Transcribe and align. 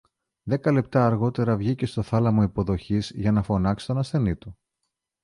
Δέκα 0.43 0.71
λεπτά 0.71 1.05
αργότερα 1.05 1.57
βγήκε 1.57 1.85
στο 1.85 2.01
θάλαμο 2.01 2.41
υποδοχής 2.43 3.11
για 3.15 3.31
να 3.31 3.43
φωνάξει 3.43 3.85
τον 3.87 3.97
ασθενή 3.97 4.35
του 4.35 4.57